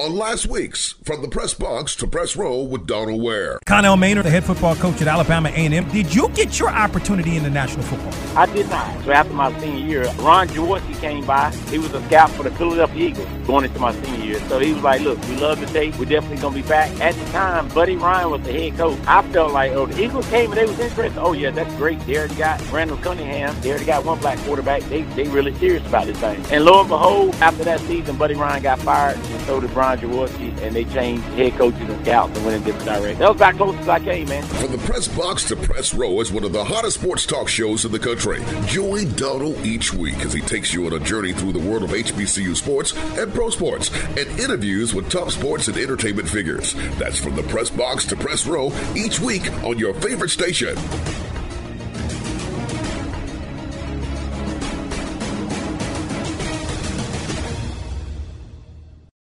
on 0.00 0.16
last 0.16 0.46
week's 0.46 0.92
From 1.04 1.20
the 1.20 1.28
Press 1.28 1.52
Box 1.52 1.94
to 1.96 2.06
Press 2.06 2.34
Row 2.34 2.62
with 2.62 2.86
Donald 2.86 3.20
Ware. 3.22 3.58
Connell 3.66 3.98
Maynard, 3.98 4.24
the 4.24 4.30
head 4.30 4.44
football 4.44 4.74
coach 4.76 5.02
at 5.02 5.08
Alabama 5.08 5.50
A&M. 5.50 5.86
Did 5.90 6.14
you 6.14 6.30
get 6.30 6.58
your 6.58 6.70
opportunity 6.70 7.36
in 7.36 7.42
the 7.42 7.50
National 7.50 7.82
Football? 7.82 8.38
I 8.38 8.46
did 8.46 8.70
not. 8.70 9.04
So 9.04 9.12
after 9.12 9.34
my 9.34 9.58
senior 9.60 9.86
year, 9.86 10.04
Ron 10.20 10.48
Jaworski 10.48 10.98
came 11.00 11.26
by. 11.26 11.50
He 11.68 11.78
was 11.78 11.92
a 11.92 12.02
scout 12.06 12.30
for 12.30 12.44
the 12.44 12.50
Philadelphia 12.52 13.08
Eagles 13.08 13.28
going 13.46 13.66
into 13.66 13.78
my 13.78 13.92
senior 13.92 14.24
year. 14.24 14.40
So 14.48 14.58
he 14.58 14.72
was 14.72 14.82
like, 14.82 15.02
look, 15.02 15.20
we 15.28 15.36
love 15.36 15.60
the 15.60 15.66
tape. 15.66 15.98
We're 15.98 16.06
definitely 16.06 16.38
going 16.38 16.54
to 16.54 16.62
be 16.62 16.68
back. 16.68 16.98
At 17.00 17.14
the 17.14 17.24
time, 17.32 17.68
Buddy 17.68 17.96
Ryan 17.96 18.30
was 18.30 18.42
the 18.42 18.52
head 18.52 18.78
coach. 18.78 18.98
I 19.06 19.20
felt 19.32 19.52
like, 19.52 19.72
oh, 19.72 19.84
the 19.84 20.02
Eagles 20.02 20.26
came 20.28 20.50
and 20.50 20.58
they 20.58 20.64
was 20.64 20.80
interested. 20.80 21.20
Oh, 21.20 21.32
yeah, 21.32 21.50
that's 21.50 21.74
great. 21.74 22.00
They 22.06 22.16
already 22.16 22.36
got 22.36 22.72
Randall 22.72 22.96
Cunningham. 22.98 23.60
They 23.60 23.68
already 23.68 23.84
got 23.84 24.06
one 24.06 24.18
black 24.18 24.38
quarterback. 24.40 24.82
They, 24.84 25.02
they 25.02 25.24
really 25.24 25.54
serious 25.56 25.86
about 25.86 26.06
this 26.06 26.18
thing. 26.18 26.42
And 26.50 26.64
lo 26.64 26.80
and 26.80 26.88
behold, 26.88 27.34
after 27.36 27.64
that 27.64 27.80
season, 27.80 28.16
Buddy 28.16 28.34
Ryan 28.34 28.62
got 28.62 28.78
fired 28.78 29.18
and 29.18 29.40
so 29.42 29.60
did 29.60 29.72
Brian 29.74 29.89
Jaworski, 29.96 30.56
and 30.62 30.74
they 30.74 30.84
changed 30.84 31.24
head 31.24 31.52
coaches 31.54 31.80
and 31.80 32.04
scouts 32.04 32.36
and 32.36 32.46
went 32.46 32.56
in 32.56 32.64
different 32.64 32.86
directions. 32.86 33.18
That 33.18 33.28
was 33.28 33.36
about 33.36 33.54
close 33.56 33.76
as 33.76 33.88
I 33.88 34.00
came, 34.00 34.28
man. 34.28 34.42
From 34.44 34.72
the 34.72 34.78
press 34.78 35.08
box 35.08 35.44
to 35.48 35.56
press 35.56 35.94
row 35.94 36.20
is 36.20 36.32
one 36.32 36.44
of 36.44 36.52
the 36.52 36.64
hottest 36.64 37.00
sports 37.00 37.26
talk 37.26 37.48
shows 37.48 37.84
in 37.84 37.92
the 37.92 37.98
country. 37.98 38.42
Join 38.66 39.12
Donald 39.14 39.56
each 39.64 39.92
week 39.92 40.18
as 40.20 40.32
he 40.32 40.40
takes 40.40 40.72
you 40.72 40.86
on 40.86 40.92
a 40.92 41.00
journey 41.00 41.32
through 41.32 41.52
the 41.52 41.58
world 41.58 41.82
of 41.82 41.90
HBCU 41.90 42.56
sports 42.56 42.94
and 43.18 43.32
pro 43.32 43.50
sports 43.50 43.90
and 44.16 44.28
interviews 44.40 44.94
with 44.94 45.10
top 45.10 45.30
sports 45.30 45.68
and 45.68 45.76
entertainment 45.76 46.28
figures. 46.28 46.74
That's 46.98 47.18
from 47.18 47.36
the 47.36 47.42
press 47.44 47.70
box 47.70 48.04
to 48.06 48.16
press 48.16 48.46
row 48.46 48.72
each 48.94 49.20
week 49.20 49.50
on 49.64 49.78
your 49.78 49.94
favorite 49.94 50.30
station. 50.30 50.76